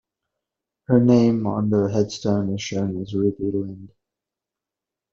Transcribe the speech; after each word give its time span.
Her 0.87 0.99
name 0.99 1.45
on 1.45 1.69
the 1.69 1.87
headstone 1.91 2.55
is 2.55 2.61
shown 2.63 2.99
as 3.03 3.13
"Ruby 3.13 3.51
Lind". 3.51 3.91